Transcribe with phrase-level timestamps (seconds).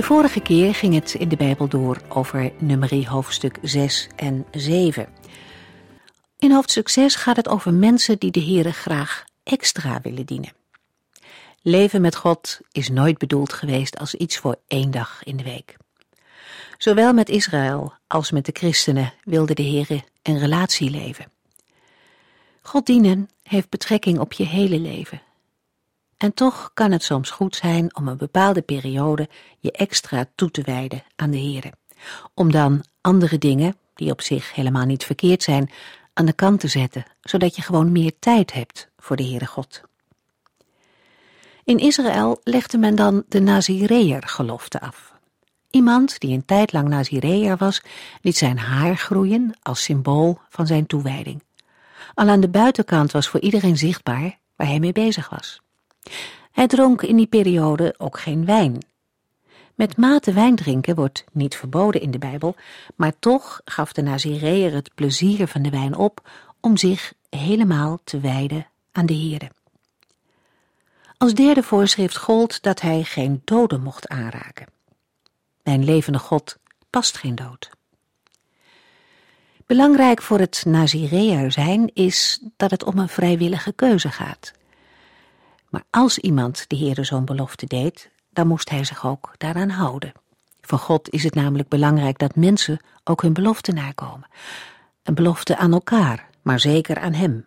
[0.00, 5.08] De vorige keer ging het in de Bijbel door over nummerie hoofdstuk 6 en 7.
[6.38, 10.52] In hoofdstuk 6 gaat het over mensen die de Heere graag extra willen dienen.
[11.62, 15.76] Leven met God is nooit bedoeld geweest als iets voor één dag in de week.
[16.78, 21.32] Zowel met Israël als met de christenen wilde de Heere een relatie leven.
[22.62, 25.22] God dienen heeft betrekking op je hele leven.
[26.20, 30.62] En toch kan het soms goed zijn om een bepaalde periode je extra toe te
[30.62, 31.72] wijden aan de Heere.
[32.34, 35.70] Om dan andere dingen, die op zich helemaal niet verkeerd zijn,
[36.12, 39.80] aan de kant te zetten, zodat je gewoon meer tijd hebt voor de Heere God.
[41.64, 45.14] In Israël legde men dan de Nazireër gelofte af.
[45.70, 47.82] Iemand die een tijd lang Nazireër was,
[48.20, 51.42] liet zijn haar groeien als symbool van zijn toewijding.
[52.14, 55.60] Al aan de buitenkant was voor iedereen zichtbaar waar hij mee bezig was.
[56.52, 58.78] Hij dronk in die periode ook geen wijn.
[59.74, 62.54] Met mate wijn drinken wordt niet verboden in de Bijbel,
[62.96, 66.28] maar toch gaf de Nazireër het plezier van de wijn op
[66.60, 69.50] om zich helemaal te wijden aan de Heere.
[71.16, 74.66] Als derde voorschrift gold dat hij geen doden mocht aanraken.
[75.62, 76.56] Mijn levende God
[76.90, 77.70] past geen dood.
[79.66, 84.52] Belangrijk voor het Nazireër zijn is dat het om een vrijwillige keuze gaat.
[85.70, 90.12] Maar als iemand de Heere zo'n belofte deed, dan moest hij zich ook daaraan houden.
[90.60, 94.28] Voor God is het namelijk belangrijk dat mensen ook hun belofte nakomen.
[95.02, 97.46] Een belofte aan elkaar, maar zeker aan hem.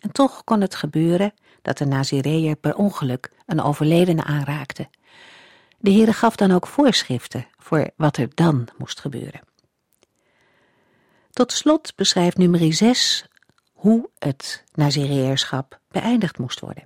[0.00, 4.88] En toch kon het gebeuren dat de Nazireër per ongeluk een overledene aanraakte.
[5.78, 9.40] De Heere gaf dan ook voorschriften voor wat er dan moest gebeuren.
[11.30, 13.26] Tot slot beschrijft nummer 6
[13.82, 16.84] hoe het Nazireërschap beëindigd moest worden.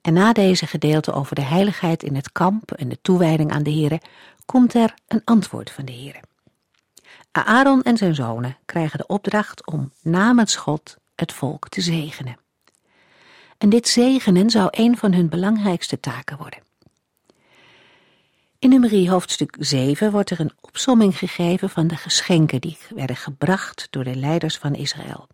[0.00, 3.70] En na deze gedeelte over de heiligheid in het kamp en de toewijding aan de
[3.70, 4.00] Heere,
[4.46, 6.20] komt er een antwoord van de Heere.
[7.32, 12.36] Aaron en zijn zonen krijgen de opdracht om namens God het volk te zegenen.
[13.58, 16.62] En dit zegenen zou een van hun belangrijkste taken worden.
[18.58, 23.86] In nummerie hoofdstuk 7 wordt er een opsomming gegeven van de geschenken die werden gebracht
[23.90, 25.28] door de leiders van Israël.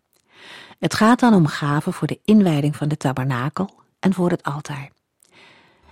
[0.79, 4.89] Het gaat dan om gaven voor de inwijding van de tabernakel en voor het altaar.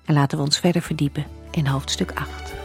[0.06, 2.64] En laten we ons verder verdiepen in hoofdstuk 8.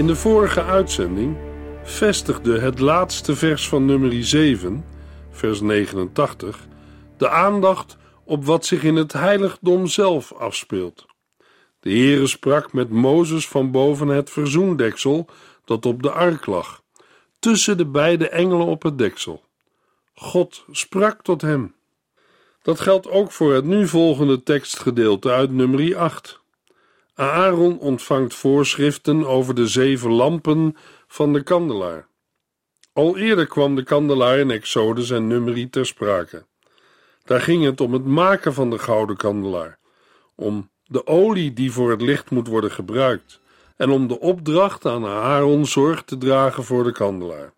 [0.00, 1.36] In de vorige uitzending
[1.82, 4.84] vestigde het laatste vers van nummer 7,
[5.30, 6.66] vers 89,
[7.16, 11.06] de aandacht op wat zich in het heiligdom zelf afspeelt.
[11.80, 15.26] De Heere sprak met Mozes van boven het verzoendeksel
[15.64, 16.82] dat op de ark lag,
[17.38, 19.44] tussen de beide engelen op het deksel.
[20.14, 21.74] God sprak tot hem.
[22.62, 26.39] Dat geldt ook voor het nu volgende tekstgedeelte uit nummer 8.
[27.20, 30.76] Aaron ontvangt voorschriften over de zeven lampen
[31.06, 32.08] van de kandelaar.
[32.92, 36.46] Al eerder kwam de kandelaar in Exodus en Numeri ter sprake.
[37.24, 39.78] Daar ging het om het maken van de gouden kandelaar,
[40.34, 43.40] om de olie die voor het licht moet worden gebruikt
[43.76, 47.52] en om de opdracht aan Aaron zorg te dragen voor de kandelaar.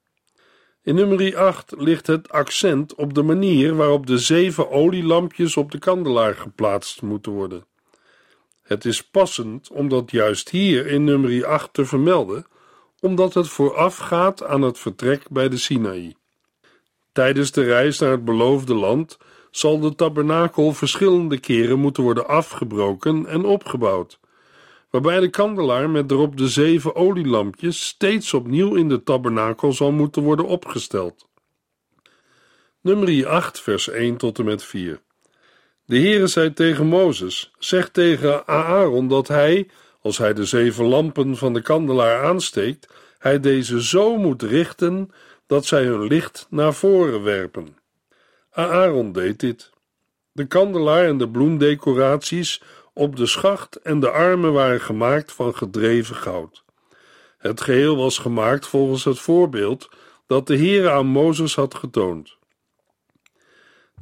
[0.83, 5.79] In nummer 8 ligt het accent op de manier waarop de zeven olielampjes op de
[5.79, 7.71] kandelaar geplaatst moeten worden.
[8.73, 12.47] Het is passend om dat juist hier in nummer 8 te vermelden,
[13.01, 16.15] omdat het voorafgaat aan het vertrek bij de Sinaï.
[17.13, 19.19] Tijdens de reis naar het beloofde land
[19.51, 24.21] zal de tabernakel verschillende keren moeten worden afgebroken en opgebouwd,
[24.91, 30.23] waarbij de kandelaar met erop de zeven olielampjes steeds opnieuw in de tabernakel zal moeten
[30.23, 31.29] worden opgesteld.
[32.81, 35.01] Nummer 8, vers 1 tot en met 4.
[35.93, 39.69] De Heere zei tegen Mozes: Zeg tegen Aaron dat hij,
[40.01, 45.11] als hij de zeven lampen van de kandelaar aansteekt, hij deze zo moet richten
[45.47, 47.77] dat zij hun licht naar voren werpen.
[48.51, 49.71] Aaron deed dit.
[50.33, 52.63] De kandelaar en de bloemdecoraties
[52.95, 56.65] op de schacht en de armen waren gemaakt van gedreven goud.
[57.39, 59.89] Het geheel was gemaakt volgens het voorbeeld
[60.27, 62.41] dat de Heere aan Mozes had getoond.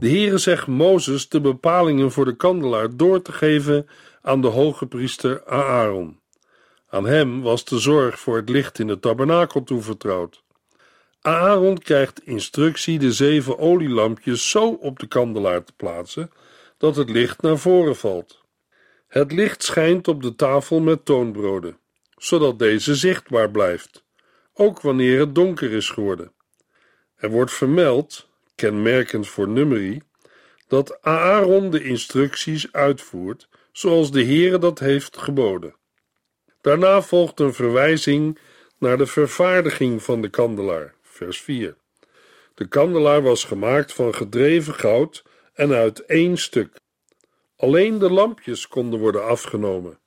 [0.00, 3.88] De Heere zegt Mozes de bepalingen voor de kandelaar door te geven
[4.22, 6.20] aan de hoge priester Aaron.
[6.88, 10.42] Aan hem was de zorg voor het licht in de tabernakel toevertrouwd.
[11.20, 16.30] Aaron krijgt instructie de zeven olielampjes zo op de kandelaar te plaatsen
[16.78, 18.40] dat het licht naar voren valt.
[19.08, 21.78] Het licht schijnt op de tafel met toonbroden,
[22.16, 24.04] zodat deze zichtbaar blijft,
[24.54, 26.32] ook wanneer het donker is geworden.
[27.16, 28.28] Er wordt vermeld,
[28.60, 30.02] kenmerkend voor nummerie,
[30.68, 35.74] dat Aaron de instructies uitvoert zoals de Heere dat heeft geboden.
[36.60, 38.38] Daarna volgt een verwijzing
[38.78, 41.76] naar de vervaardiging van de kandelaar, vers 4.
[42.54, 45.24] De kandelaar was gemaakt van gedreven goud
[45.54, 46.76] en uit één stuk.
[47.56, 49.98] Alleen de lampjes konden worden afgenomen.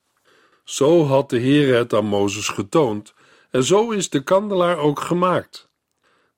[0.64, 3.14] Zo had de Heer het aan Mozes getoond,
[3.50, 5.72] en zo is de kandelaar ook gemaakt.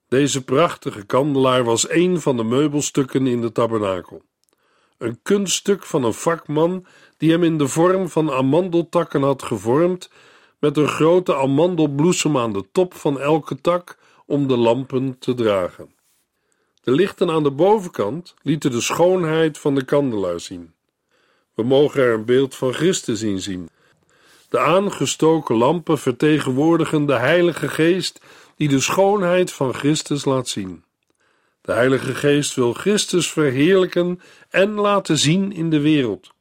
[0.07, 4.21] Deze prachtige kandelaar was een van de meubelstukken in de tabernakel.
[4.97, 6.85] Een kunststuk van een vakman
[7.17, 10.09] die hem in de vorm van amandeltakken had gevormd,
[10.59, 15.95] met een grote amandelbloesem aan de top van elke tak om de lampen te dragen.
[16.81, 20.73] De lichten aan de bovenkant lieten de schoonheid van de kandelaar zien.
[21.53, 23.69] We mogen er een beeld van Christus in zien.
[24.49, 28.21] De aangestoken lampen vertegenwoordigen de Heilige Geest
[28.57, 30.83] die de schoonheid van Christus laat zien.
[31.61, 36.31] De Heilige Geest wil Christus verheerlijken en laten zien in de wereld.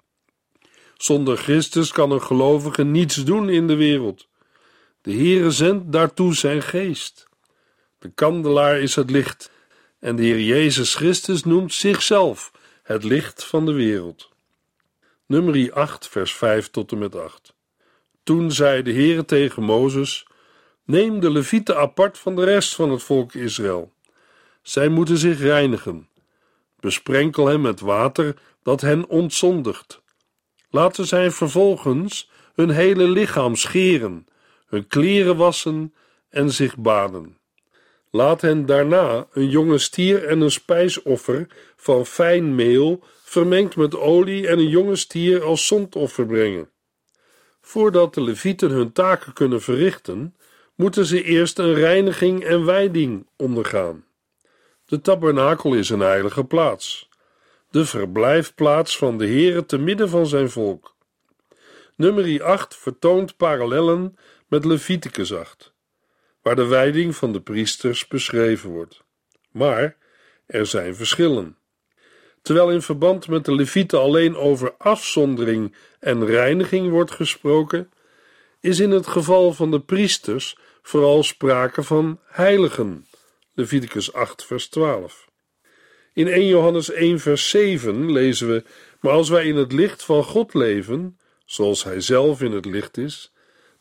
[0.97, 4.29] Zonder Christus kan een gelovige niets doen in de wereld.
[5.03, 7.27] De Heere zendt daartoe zijn geest.
[7.99, 9.51] De kandelaar is het licht
[9.99, 12.53] en de Heer Jezus Christus noemt zichzelf
[12.83, 14.31] het licht van de wereld.
[15.27, 17.55] Nummer 8, vers 5 tot en met 8.
[18.23, 20.27] Toen zei de Heere tegen Mozes:
[20.87, 23.93] Neem de Levieten apart van de rest van het volk Israël.
[24.63, 26.09] Zij moeten zich reinigen.
[26.81, 30.03] Besprenkel hen met water dat hen ontzondigt.
[30.71, 34.27] Laten zij vervolgens hun hele lichaam scheren,
[34.67, 35.95] hun kleren wassen
[36.29, 37.39] en zich baden.
[38.11, 41.47] Laat hen daarna een jonge stier en een spijsoffer
[41.77, 46.71] van fijn meel, vermengd met olie en een jonge stier als zondoffer brengen.
[47.61, 50.35] Voordat de levieten hun taken kunnen verrichten,
[50.77, 54.05] moeten ze eerst een reiniging en wijding ondergaan.
[54.85, 57.09] De tabernakel is een heilige plaats,
[57.71, 60.95] de verblijfplaats van de Heere te midden van zijn volk.
[61.97, 64.17] Nummer 8 vertoont parallellen
[64.49, 65.75] met Leviticus 8
[66.47, 69.05] waar de wijding van de priesters beschreven wordt.
[69.51, 69.97] Maar
[70.47, 71.57] er zijn verschillen.
[72.43, 77.91] Terwijl in verband met de Levieten alleen over afzondering en reiniging wordt gesproken,
[78.61, 83.07] is in het geval van de priesters vooral sprake van heiligen.
[83.55, 85.29] Leviticus 8, vers 12.
[86.13, 88.65] In 1 Johannes 1, vers 7 lezen we:
[89.01, 92.97] Maar als wij in het licht van God leven, zoals Hij zelf in het licht
[92.97, 93.33] is,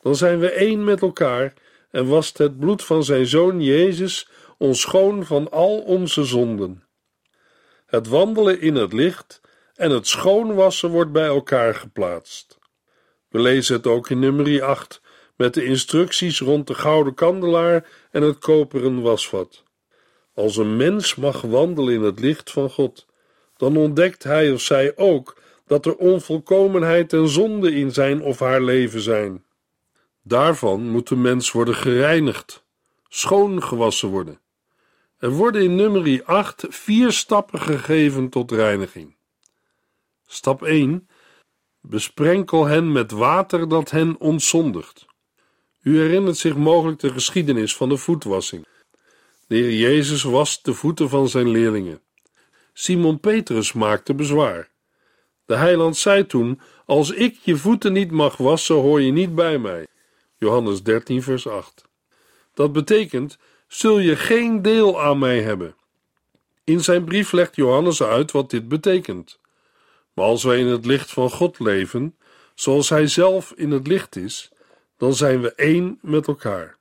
[0.02, 1.54] dan zijn we één met elkaar
[1.92, 6.84] en wast het bloed van zijn zoon Jezus ons schoon van al onze zonden.
[7.86, 9.42] Het wandelen in het licht
[9.76, 12.58] en het schoonwassen wordt bij elkaar geplaatst.
[13.36, 15.02] We lezen het ook in nummer 8
[15.36, 19.64] met de instructies rond de gouden kandelaar en het koperen wasvat.
[20.34, 23.06] Als een mens mag wandelen in het licht van God,
[23.58, 28.62] dan ontdekt hij of zij ook dat er onvolkomenheid en zonde in zijn of haar
[28.62, 29.44] leven zijn.
[30.22, 32.64] Daarvan moet de mens worden gereinigd,
[33.10, 34.40] schoongewassen worden.
[35.18, 39.16] Er worden in nummer 8 vier stappen gegeven tot reiniging.
[40.28, 41.08] Stap 1.
[41.88, 45.06] Besprenkel hen met water dat hen ontzondigt.
[45.82, 48.66] U herinnert zich mogelijk de geschiedenis van de voetwassing.
[49.48, 52.02] De Heer Jezus wast de voeten van zijn leerlingen.
[52.74, 54.70] Simon Petrus maakte bezwaar.
[55.46, 59.58] De heiland zei toen: Als ik je voeten niet mag wassen, hoor je niet bij
[59.58, 59.88] mij.
[60.38, 61.84] Johannes 13, vers 8.
[62.54, 63.38] Dat betekent:
[63.68, 65.76] zul je geen deel aan mij hebben.
[66.64, 69.40] In zijn brief legt Johannes uit wat dit betekent.
[70.16, 72.16] Maar als wij in het licht van God leven,
[72.54, 74.52] zoals Hij zelf in het licht is,
[74.98, 76.78] dan zijn we één met elkaar.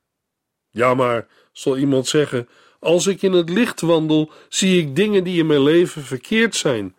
[0.70, 2.48] Ja, maar, zal iemand zeggen,
[2.78, 6.96] Als ik in het licht wandel, zie ik dingen die in mijn leven verkeerd zijn.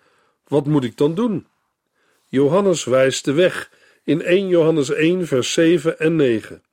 [0.48, 1.48] Wat moet ik dan doen?
[2.26, 3.72] Johannes wijst de weg
[4.04, 6.64] in 1 Johannes 1, vers 7 en 9.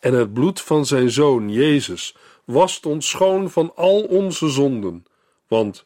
[0.00, 5.04] En het bloed van zijn zoon Jezus wast ons schoon van al onze zonden.
[5.48, 5.84] Want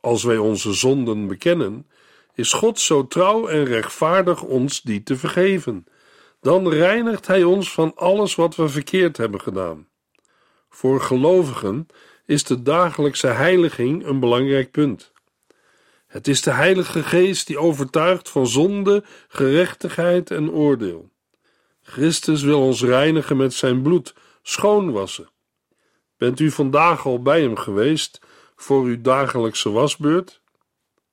[0.00, 1.86] als wij onze zonden bekennen,
[2.34, 5.86] is God zo trouw en rechtvaardig ons die te vergeven.
[6.40, 9.88] Dan reinigt Hij ons van alles wat we verkeerd hebben gedaan.
[10.68, 11.86] Voor gelovigen
[12.26, 15.12] is de dagelijkse heiliging een belangrijk punt.
[16.06, 21.10] Het is de Heilige Geest die overtuigt van zonde, gerechtigheid en oordeel.
[21.82, 25.30] Christus wil ons reinigen met zijn bloed, schoonwassen.
[26.16, 28.20] Bent u vandaag al bij hem geweest
[28.56, 30.40] voor uw dagelijkse wasbeurt?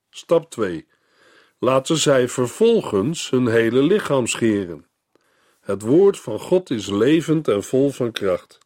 [0.10, 0.88] Stap 2.
[1.64, 4.86] Laten zij vervolgens hun hele lichaam scheren.
[5.60, 8.60] Het woord van God is levend en vol van kracht.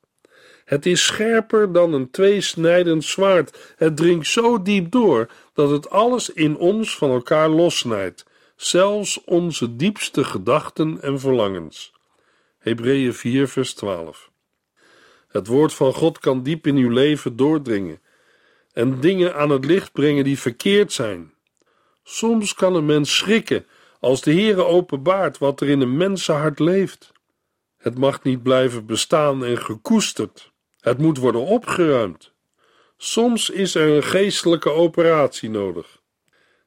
[0.66, 3.74] Het is scherper dan een tweesnijdend zwaard.
[3.76, 8.26] Het dringt zo diep door dat het alles in ons van elkaar lossnijdt,
[8.56, 11.94] zelfs onze diepste gedachten en verlangens.
[12.58, 14.32] Hebreeën 4, vers 12.
[15.28, 18.02] Het woord van God kan diep in uw leven doordringen
[18.74, 21.35] en dingen aan het licht brengen die verkeerd zijn.
[22.08, 23.66] Soms kan een mens schrikken
[24.00, 27.12] als de Heere openbaart wat er in een mensenhart leeft.
[27.78, 30.52] Het mag niet blijven bestaan en gekoesterd.
[30.80, 32.32] Het moet worden opgeruimd.
[32.98, 36.02] Soms is er een geestelijke operatie nodig.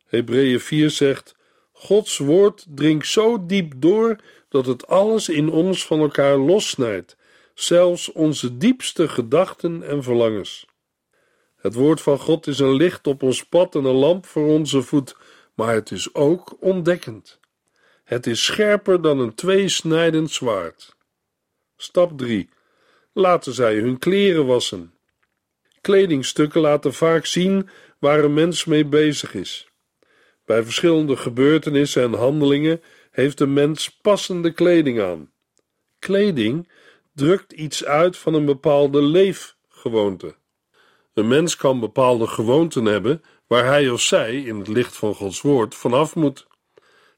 [0.07, 1.37] Hebreeën 4 zegt:
[1.73, 4.17] Gods woord dringt zo diep door
[4.49, 7.17] dat het alles in ons van elkaar lossnijdt,
[7.55, 10.67] zelfs onze diepste gedachten en verlangens.
[11.57, 14.83] Het woord van God is een licht op ons pad en een lamp voor onze
[14.83, 15.17] voet,
[15.59, 17.41] maar het is ook ontdekkend.
[18.05, 20.97] Het is scherper dan een tweesnijdend zwaard.
[21.77, 22.49] Stap 3.
[23.13, 24.95] Laten zij hun kleren wassen.
[25.81, 29.69] Kledingstukken laten vaak zien waar een mens mee bezig is.
[30.45, 35.33] Bij verschillende gebeurtenissen en handelingen heeft een mens passende kleding aan.
[35.99, 36.69] Kleding
[37.15, 40.37] drukt iets uit van een bepaalde leefgewoonte.
[41.15, 45.41] Een mens kan bepaalde gewoonten hebben waar hij of zij in het licht van Gods
[45.41, 46.47] woord vanaf moet.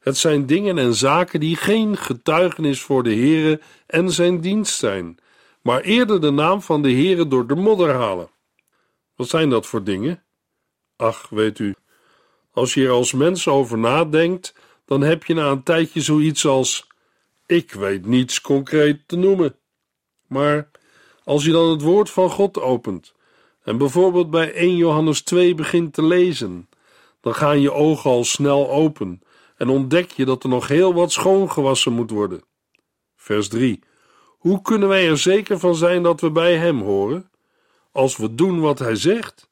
[0.01, 5.19] Het zijn dingen en zaken die geen getuigenis voor de Heere en zijn dienst zijn,
[5.63, 8.31] maar eerder de naam van de Heere door de modder halen.
[9.17, 10.23] Wat zijn dat voor dingen?
[10.97, 11.75] Ach, weet u,
[12.51, 16.87] als je er als mens over nadenkt, dan heb je na een tijdje zoiets als:
[17.47, 19.57] Ik weet niets concreet te noemen.
[20.27, 20.71] Maar
[21.25, 23.15] als je dan het woord van God opent
[23.63, 26.69] en bijvoorbeeld bij 1 Johannes 2 begint te lezen,
[27.21, 29.23] dan gaan je ogen al snel open
[29.57, 32.43] en ontdek je dat er nog heel wat schoongewassen moet worden.
[33.17, 33.81] Vers 3.
[34.39, 37.31] Hoe kunnen wij er zeker van zijn dat we bij Hem horen?
[37.93, 39.49] Als we doen wat Hij zegt.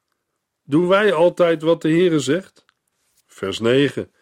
[0.65, 2.65] Doen wij altijd wat de Heere zegt?
[3.27, 4.13] Vers 9.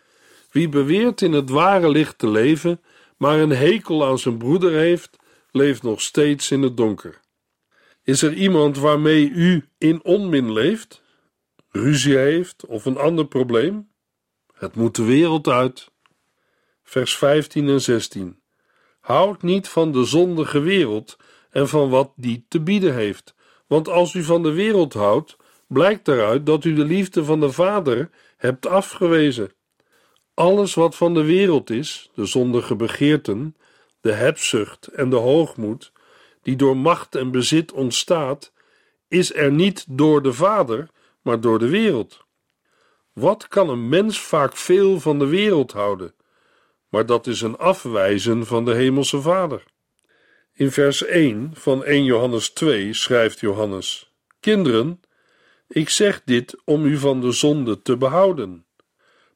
[0.51, 2.81] Wie beweert in het ware licht te leven,
[3.17, 5.17] maar een hekel aan zijn broeder heeft,
[5.51, 7.21] leeft nog steeds in het donker.
[8.07, 11.03] Is er iemand waarmee u in onmin leeft,
[11.71, 13.89] ruzie heeft of een ander probleem?
[14.53, 15.91] Het moet de wereld uit.
[16.83, 18.41] Vers 15 en 16.
[19.01, 21.17] Houd niet van de zondige wereld
[21.51, 23.35] en van wat die te bieden heeft,
[23.67, 25.37] want als u van de wereld houdt,
[25.67, 29.53] blijkt daaruit dat u de liefde van de Vader hebt afgewezen.
[30.35, 33.57] Alles wat van de wereld is, de zondige begeerten,
[34.01, 35.93] de hebzucht en de hoogmoed,
[36.47, 38.53] die door macht en bezit ontstaat,
[39.09, 40.89] is er niet door de Vader,
[41.23, 42.25] maar door de wereld.
[43.13, 46.15] Wat kan een mens vaak veel van de wereld houden?
[46.89, 49.63] Maar dat is een afwijzen van de Hemelse Vader.
[50.53, 55.01] In vers 1 van 1 Johannes 2 schrijft Johannes: Kinderen,
[55.69, 58.67] ik zeg dit om u van de zonde te behouden.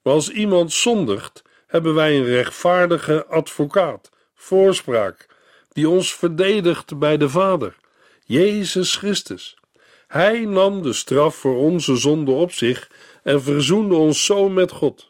[0.03, 5.30] Maar als iemand zondigt, hebben wij een rechtvaardige advocaat, voorspraak,
[5.73, 7.77] die ons verdedigt bij de Vader,
[8.25, 9.59] Jezus Christus.
[10.07, 12.91] Hij nam de straf voor onze zonde op zich
[13.23, 15.09] en verzoende ons zo met God.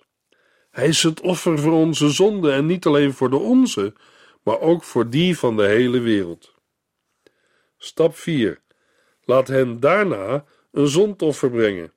[0.71, 3.93] Hij is het offer voor onze zonde en niet alleen voor de onze,
[4.43, 6.55] maar ook voor die van de hele wereld.
[7.79, 8.61] Stap 4.
[9.25, 11.93] Laat hen daarna een zondoffer brengen.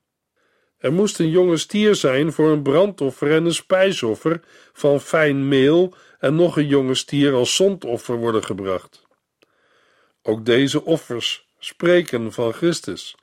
[0.77, 4.41] Er moest een jonge stier zijn voor een brandoffer en een spijsoffer
[4.73, 5.93] van fijn meel
[6.23, 9.05] en nog een jonge stier als zondoffer worden gebracht.
[10.21, 13.15] Ook deze offers spreken van Christus.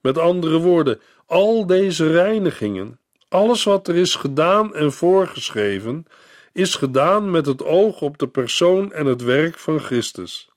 [0.00, 6.06] Met andere woorden, al deze reinigingen, alles wat er is gedaan en voorgeschreven,
[6.52, 10.48] is gedaan met het oog op de persoon en het werk van Christus.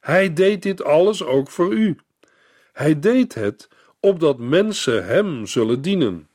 [0.00, 1.96] Hij deed dit alles ook voor u.
[2.72, 3.68] Hij deed het
[4.00, 6.28] opdat mensen hem zullen dienen.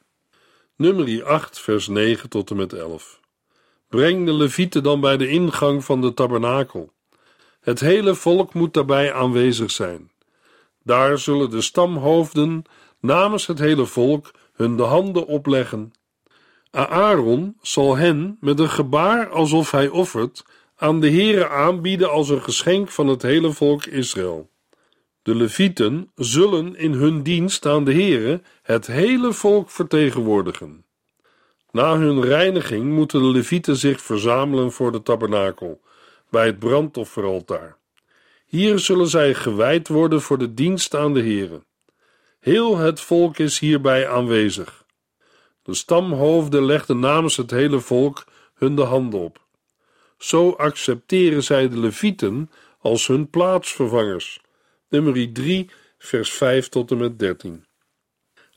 [0.75, 3.21] Nummer 8, vers 9 tot en met 11.
[3.93, 6.93] Breng de levieten dan bij de ingang van de tabernakel.
[7.61, 10.11] Het hele volk moet daarbij aanwezig zijn.
[10.83, 12.63] Daar zullen de stamhoofden
[12.99, 15.91] namens het hele volk hun de handen opleggen.
[16.71, 20.45] Aaron zal hen met een gebaar alsof hij offert
[20.75, 24.49] aan de Heere aanbieden als een geschenk van het hele volk Israël.
[25.21, 30.85] De Levieten zullen in hun dienst aan de Heere het hele volk vertegenwoordigen.
[31.73, 35.81] Na hun reiniging moeten de Levieten zich verzamelen voor de tabernakel,
[36.29, 37.77] bij het brandofferaltaar.
[38.45, 41.63] Hier zullen zij gewijd worden voor de dienst aan de Heere.
[42.39, 44.85] Heel het volk is hierbij aanwezig.
[45.63, 49.41] De stamhoofden legden namens het hele volk hun de handen op.
[50.17, 54.41] Zo accepteren zij de Levieten als hun plaatsvervangers.
[54.89, 57.65] Nummer 3, vers 5 tot en met 13.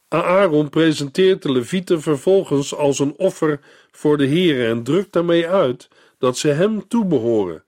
[0.08, 3.60] Aaron presenteert de Levieten vervolgens als een offer
[3.90, 7.64] voor de Heere en drukt daarmee uit dat ze hem toebehoren.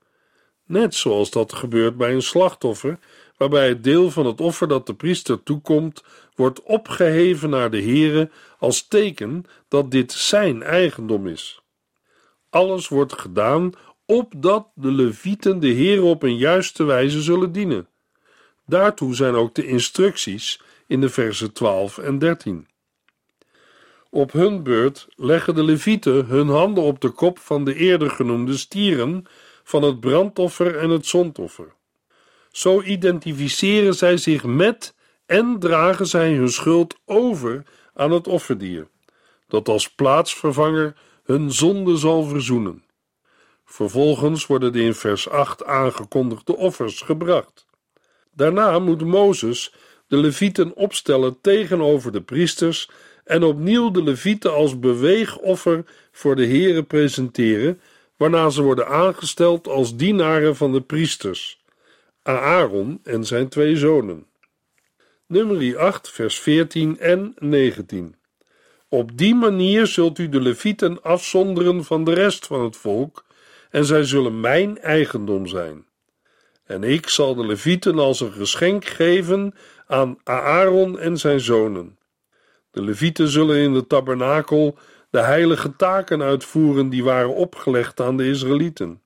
[0.66, 2.98] Net zoals dat gebeurt bij een slachtoffer,
[3.36, 6.02] waarbij het deel van het offer dat de priester toekomt,
[6.34, 11.62] wordt opgeheven naar de Heere als teken dat dit zijn eigendom is.
[12.50, 13.72] Alles wordt gedaan
[14.06, 17.88] opdat de Levieten de Heere op een juiste wijze zullen dienen.
[18.66, 22.66] Daartoe zijn ook de instructies in de versen 12 en 13.
[24.10, 28.56] Op hun beurt leggen de Levieten hun handen op de kop van de eerder genoemde
[28.56, 29.24] stieren
[29.62, 31.72] van het brandoffer en het zondoffer.
[32.50, 34.94] Zo identificeren zij zich met
[35.26, 37.62] en dragen zij hun schuld over
[37.94, 38.88] aan het offerdier,
[39.48, 42.84] dat als plaatsvervanger hun zonde zal verzoenen.
[43.64, 47.66] Vervolgens worden de in vers 8 aangekondigde offers gebracht.
[48.32, 49.74] Daarna moet Mozes
[50.08, 52.90] de levieten opstellen tegenover de priesters
[53.24, 57.80] en opnieuw de levieten als beweegoffer voor de Here presenteren,
[58.16, 61.62] waarna ze worden aangesteld als dienaren van de priesters,
[62.22, 64.26] Aaron en zijn twee zonen.
[65.26, 68.14] Nummer 8, vers 14 en 19.
[68.88, 73.24] Op die manier zult u de levieten afzonderen van de rest van het volk,
[73.70, 75.86] en zij zullen mijn eigendom zijn.
[76.64, 79.54] En ik zal de levieten als een geschenk geven
[79.88, 81.98] aan Aaron en zijn zonen.
[82.70, 84.78] De levieten zullen in de tabernakel
[85.10, 89.02] de heilige taken uitvoeren die waren opgelegd aan de Israëlieten.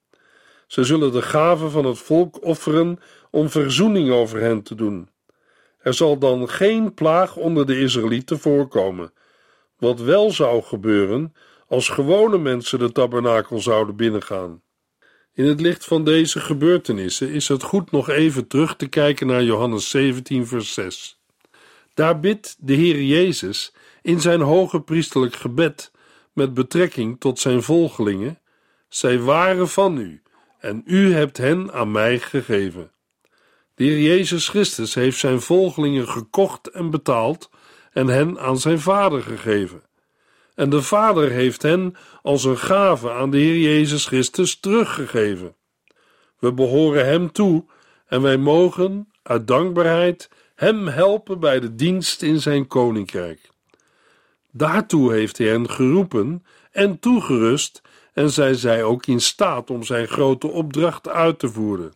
[0.67, 2.99] Ze zullen de gaven van het volk offeren
[3.31, 5.09] om verzoening over hen te doen.
[5.79, 9.13] Er zal dan geen plaag onder de Israëlieten voorkomen,
[9.79, 11.35] wat wel zou gebeuren
[11.67, 14.63] als gewone mensen de tabernakel zouden binnengaan.
[15.35, 19.43] In het licht van deze gebeurtenissen is het goed nog even terug te kijken naar
[19.43, 21.21] Johannes 17, vers 6.
[21.95, 25.91] Daar bidt de Heer Jezus in zijn hoge priesterlijk gebed
[26.33, 28.41] met betrekking tot zijn volgelingen:
[28.89, 30.23] Zij waren van u,
[30.59, 32.91] en u hebt hen aan mij gegeven.
[33.75, 37.51] De Heer Jezus Christus heeft zijn volgelingen gekocht en betaald
[37.93, 39.83] en hen aan zijn Vader gegeven
[40.63, 45.55] en de Vader heeft hen als een gave aan de Heer Jezus Christus teruggegeven.
[46.39, 47.65] We behoren Hem toe
[48.07, 53.51] en wij mogen uit dankbaarheid Hem helpen bij de dienst in Zijn koninkrijk.
[54.51, 60.09] Daartoe heeft Hij hen geroepen en toegerust en zijn zij ook in staat om Zijn
[60.09, 61.93] grote opdracht uit te voeren.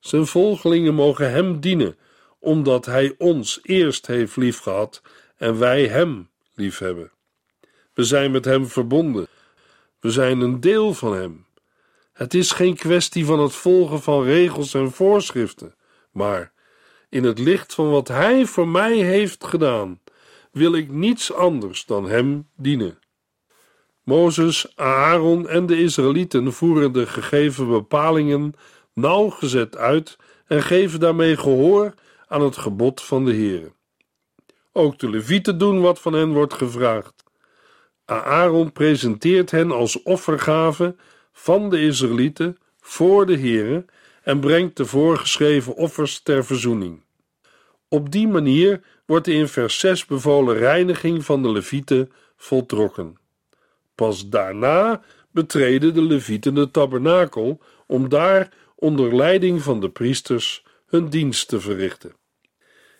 [0.00, 1.96] Zijn volgelingen mogen Hem dienen,
[2.38, 5.02] omdat Hij ons eerst heeft liefgehad
[5.36, 7.10] en wij Hem liefhebben.
[7.94, 9.26] We zijn met Hem verbonden.
[10.00, 11.46] We zijn een deel van Hem.
[12.12, 15.74] Het is geen kwestie van het volgen van regels en voorschriften,
[16.10, 16.52] maar
[17.08, 20.00] in het licht van wat Hij voor mij heeft gedaan,
[20.50, 22.98] wil ik niets anders dan Hem dienen.
[24.04, 28.54] Mozes, Aaron en de Israëlieten voeren de gegeven bepalingen
[28.94, 31.94] nauwgezet uit en geven daarmee gehoor
[32.26, 33.72] aan het gebod van de Heer.
[34.72, 37.21] Ook de Levieten doen wat van hen wordt gevraagd.
[38.04, 40.94] Aaron presenteert hen als offergave
[41.32, 43.84] van de Israëlieten voor de Heere
[44.22, 47.02] en brengt de voorgeschreven offers ter verzoening.
[47.88, 53.18] Op die manier wordt de in vers 6 bevolen reiniging van de Levieten voltrokken.
[53.94, 61.08] Pas daarna betreden de Levieten de tabernakel om daar onder leiding van de priesters hun
[61.08, 62.12] dienst te verrichten.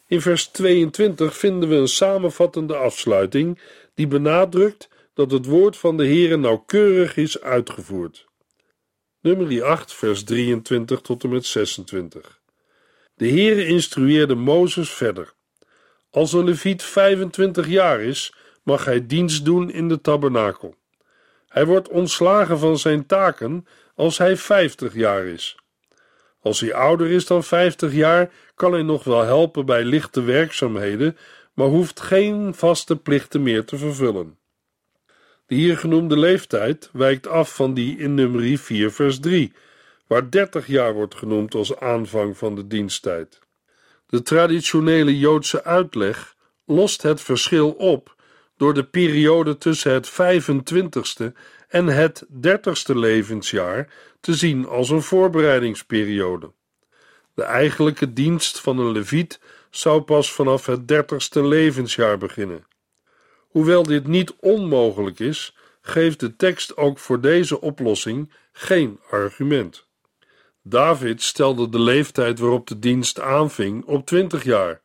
[0.07, 3.59] In vers 22 vinden we een samenvattende afsluiting
[3.95, 8.27] die benadrukt dat het woord van de Heere nauwkeurig is uitgevoerd.
[9.21, 12.41] Nummer 8, vers 23 tot en met 26.
[13.15, 15.35] De Heere instrueerde Mozes verder.
[16.11, 20.75] Als een leviet 25 jaar is, mag hij dienst doen in de tabernakel.
[21.49, 25.57] Hij wordt ontslagen van zijn taken als hij 50 jaar is.
[26.41, 31.17] Als hij ouder is dan 50 jaar, kan hij nog wel helpen bij lichte werkzaamheden,
[31.53, 34.39] maar hoeft geen vaste plichten meer te vervullen.
[35.53, 39.53] De hier genoemde leeftijd wijkt af van die in nummer 4 vers 3,
[40.07, 43.39] waar 30 jaar wordt genoemd als aanvang van de diensttijd.
[44.07, 46.35] De traditionele Joodse uitleg
[46.67, 48.17] lost het verschil op
[48.57, 51.33] door de periode tussen het 25ste
[51.69, 53.89] en het 30ste levensjaar
[54.21, 56.53] te zien als een voorbereidingsperiode.
[57.35, 62.71] De eigenlijke dienst van een leviet zou pas vanaf het 30ste levensjaar beginnen.
[63.53, 69.87] Hoewel dit niet onmogelijk is, geeft de tekst ook voor deze oplossing geen argument.
[70.63, 74.81] David stelde de leeftijd waarop de dienst aanving op 20 jaar.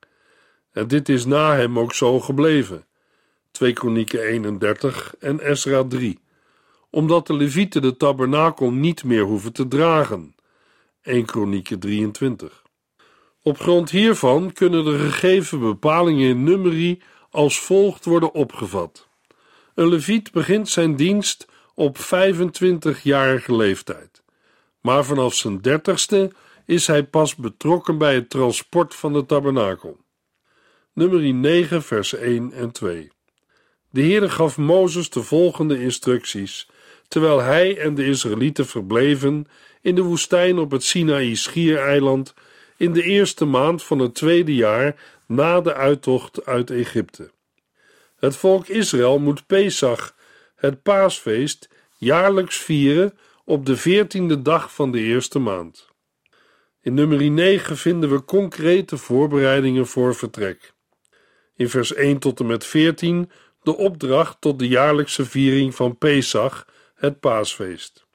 [0.71, 2.85] En dit is na hem ook zo gebleven.
[3.51, 6.19] 2 Kronieken 31 en Esra 3.
[6.89, 10.35] Omdat de levieten de tabernakel niet meer hoeven te dragen.
[11.01, 12.63] 1 Kronieken 23.
[13.41, 17.01] Op grond hiervan kunnen de gegeven bepalingen in nummerie
[17.37, 19.07] als volgt worden opgevat.
[19.75, 24.25] Een leviet begint zijn dienst op 25-jarige leeftijd
[24.87, 26.31] maar vanaf zijn dertigste
[26.65, 29.97] is hij pas betrokken bij het transport van de tabernakel.
[30.93, 33.11] Nummer 9, vers 1 en 2.
[33.89, 36.69] De Heere gaf Mozes de volgende instructies,
[37.07, 39.47] terwijl hij en de Israëlieten verbleven
[39.81, 42.33] in de woestijn op het Sinaï-schiereiland
[42.77, 44.95] in de eerste maand van het tweede jaar
[45.27, 47.31] na de uittocht uit Egypte.
[48.15, 50.15] Het volk Israël moet Pesach,
[50.55, 55.87] het paasfeest, jaarlijks vieren op de veertiende dag van de eerste maand.
[56.81, 60.73] In nummer 9 vinden we concrete voorbereidingen voor vertrek.
[61.55, 63.31] In vers 1 tot en met 14
[63.63, 68.05] de opdracht tot de jaarlijkse viering van Pesach, het paasfeest.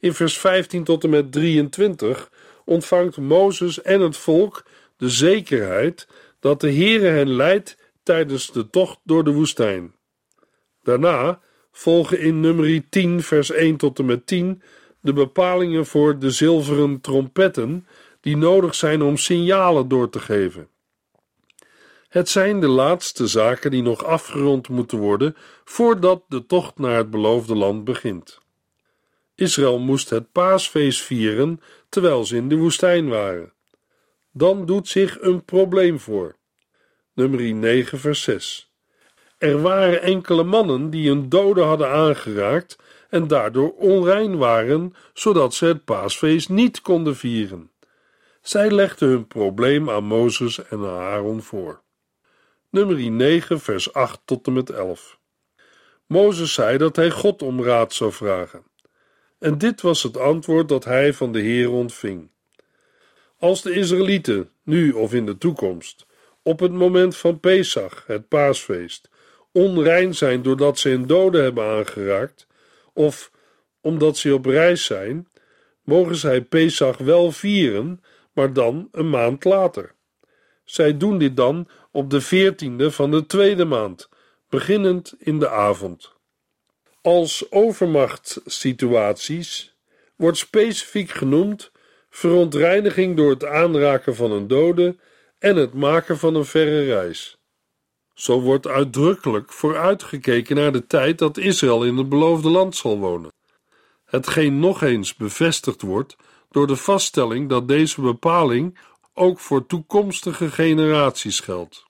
[0.00, 2.30] In vers 15 tot en met 23
[2.66, 4.64] ontvangt Mozes en het volk
[4.96, 6.08] de zekerheid
[6.40, 9.94] dat de Heere hen leidt tijdens de tocht door de woestijn.
[10.82, 11.40] Daarna
[11.72, 14.62] volgen in nummer 10, vers 1 tot en met 10
[15.00, 17.86] de bepalingen voor de zilveren trompetten
[18.20, 20.68] die nodig zijn om signalen door te geven.
[22.08, 27.10] Het zijn de laatste zaken die nog afgerond moeten worden voordat de tocht naar het
[27.10, 28.40] beloofde land begint.
[29.34, 31.60] Israël moest het paasfeest vieren
[31.96, 33.52] terwijl ze in de woestijn waren.
[34.32, 36.36] Dan doet zich een probleem voor.
[37.14, 38.72] Nummer 9, vers 6.
[39.38, 42.78] Er waren enkele mannen die een dode hadden aangeraakt
[43.10, 47.70] en daardoor onrein waren, zodat ze het paasfeest niet konden vieren.
[48.40, 51.82] Zij legden hun probleem aan Mozes en aan Aaron voor.
[52.70, 55.18] Nummer 9, vers 8 tot en met 11.
[56.06, 58.64] Mozes zei dat hij God om raad zou vragen.
[59.38, 62.28] En dit was het antwoord dat hij van de Heer ontving.
[63.38, 66.06] Als de Israëlieten, nu of in de toekomst,
[66.42, 69.08] op het moment van Pesach, het paasfeest,
[69.52, 72.46] onrein zijn doordat ze een dode hebben aangeraakt,
[72.92, 73.30] of
[73.80, 75.28] omdat ze op reis zijn,
[75.82, 79.94] mogen zij Pesach wel vieren, maar dan een maand later.
[80.64, 84.08] Zij doen dit dan op de veertiende van de tweede maand,
[84.48, 86.15] beginnend in de avond.
[87.06, 89.74] Als overmachtssituaties
[90.16, 91.70] wordt specifiek genoemd
[92.10, 94.96] verontreiniging door het aanraken van een dode
[95.38, 97.38] en het maken van een verre reis.
[98.14, 103.32] Zo wordt uitdrukkelijk vooruitgekeken naar de tijd dat Israël in het beloofde land zal wonen.
[104.04, 106.16] Hetgeen nog eens bevestigd wordt
[106.50, 108.78] door de vaststelling dat deze bepaling
[109.14, 111.84] ook voor toekomstige generaties geldt.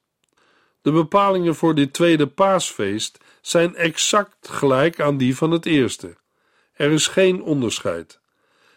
[0.83, 6.16] De bepalingen voor dit tweede paasfeest zijn exact gelijk aan die van het eerste.
[6.72, 8.20] Er is geen onderscheid.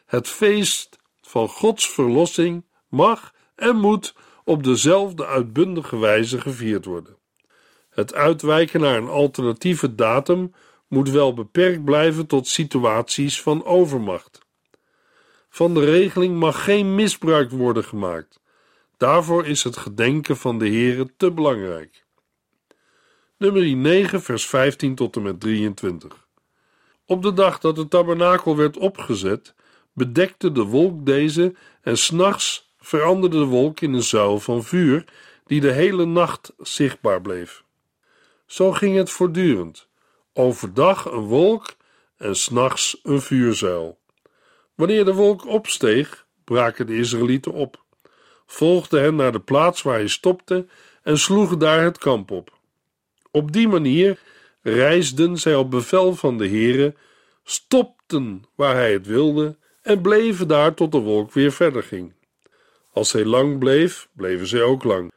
[0.05, 7.17] Het feest van Gods verlossing mag en moet op dezelfde uitbundige wijze gevierd worden.
[7.89, 10.53] Het uitwijken naar een alternatieve datum
[10.88, 14.39] moet wel beperkt blijven tot situaties van overmacht.
[15.49, 18.41] Van de regeling mag geen misbruik worden gemaakt.
[18.97, 22.08] Daarvoor is het gedenken van de Here te belangrijk.
[23.39, 26.28] Nummer 9, vers 15 tot en met 23.
[27.06, 29.54] Op de dag dat de tabernakel werd opgezet,
[29.93, 35.06] bedekte de wolk deze en s'nachts veranderde de wolk in een zuil van vuur
[35.45, 37.63] die de hele nacht zichtbaar bleef.
[38.45, 39.88] Zo ging het voortdurend.
[40.34, 41.75] Overdag een wolk
[42.17, 43.99] en s'nachts een vuurzuil.
[44.75, 47.84] Wanneer de wolk opsteeg, braken de Israëlieten op.
[48.45, 50.67] volgden hen naar de plaats waar hij stopte
[51.04, 52.58] en sloegen daar het kamp op.
[53.31, 54.19] Op die manier
[54.61, 56.95] reisden zij op bevel van de Heere,
[57.43, 62.13] stopten waar hij het wilde en bleven daar tot de wolk weer verder ging.
[62.93, 65.11] Als hij lang bleef, bleven zij ook lang.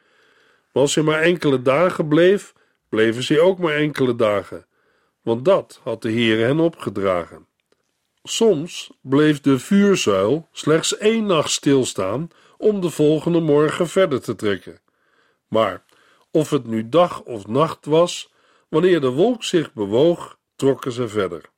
[0.73, 2.53] Maar als hij maar enkele dagen bleef,
[2.89, 4.67] bleven zij ook maar enkele dagen,
[5.23, 7.47] want dat had de Heere hen opgedragen.
[8.23, 14.81] Soms bleef de vuurzuil slechts één nacht stilstaan om de volgende morgen verder te trekken.
[15.49, 15.85] Maar
[16.33, 18.33] of het nu dag of nacht was,
[18.69, 21.51] wanneer de wolk zich bewoog, trokken ze verder.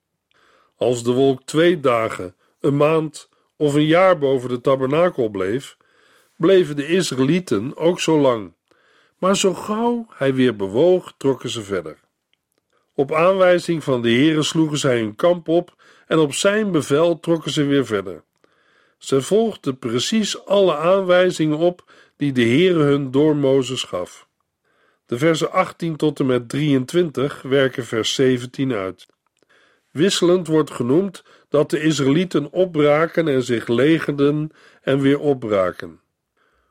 [0.77, 5.77] Als de wolk twee dagen, een maand of een jaar boven de tabernakel bleef,
[6.37, 8.53] bleven de Israëlieten ook zo lang.
[9.19, 11.99] Maar zo gauw hij weer bewoog, trokken ze verder.
[12.95, 15.75] Op aanwijzing van de Heere sloegen zij hun kamp op
[16.07, 18.23] en op zijn bevel trokken ze weer verder.
[18.99, 24.27] Ze volgden precies alle aanwijzingen op die de Heere hun door Mozes gaf.
[25.07, 29.07] De versen 18 tot en met 23 werken vers 17 uit.
[29.91, 34.51] Wisselend wordt genoemd dat de Israëlieten opbraken en zich legerden
[34.83, 36.01] en weer opbraken.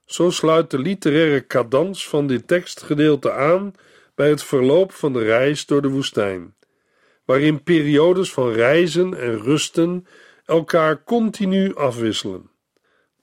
[0.05, 3.73] Zo sluit de literaire cadans van dit tekstgedeelte aan
[4.15, 6.55] bij het verloop van de reis door de woestijn,
[7.25, 10.07] waarin periodes van reizen en rusten
[10.45, 12.51] elkaar continu afwisselen.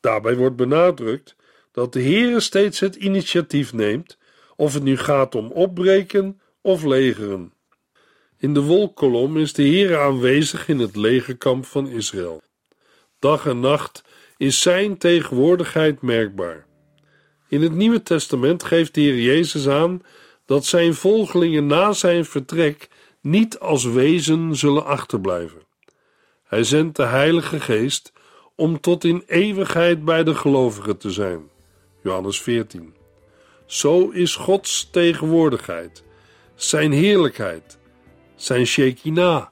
[0.00, 1.36] Daarbij wordt benadrukt
[1.72, 4.18] dat de Heere steeds het initiatief neemt,
[4.60, 7.52] of het nu gaat om opbreken of legeren.
[8.38, 12.42] In de wolkkolom is de Heere aanwezig in het legerkamp van Israël.
[13.18, 14.04] Dag en nacht
[14.36, 16.66] is zijn tegenwoordigheid merkbaar.
[17.48, 20.02] In het Nieuwe Testament geeft de Heer Jezus aan
[20.46, 22.88] dat zijn volgelingen na zijn vertrek
[23.20, 25.62] niet als wezen zullen achterblijven.
[26.44, 28.12] Hij zendt de Heilige Geest
[28.54, 31.50] om tot in eeuwigheid bij de gelovigen te zijn.
[32.02, 32.98] Johannes 14.
[33.70, 36.04] Zo is Gods tegenwoordigheid,
[36.54, 37.78] zijn heerlijkheid,
[38.35, 39.46] zijn Shekinah,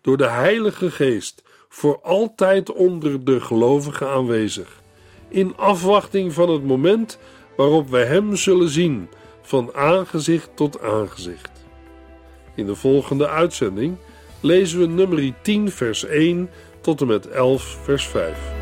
[0.00, 4.80] door de Heilige Geest voor altijd onder de gelovigen aanwezig,
[5.28, 7.18] in afwachting van het moment
[7.56, 9.08] waarop wij Hem zullen zien,
[9.42, 11.50] van aangezicht tot aangezicht.
[12.54, 13.96] In de volgende uitzending
[14.40, 18.61] lezen we nummer 10, vers 1 tot en met 11, vers 5.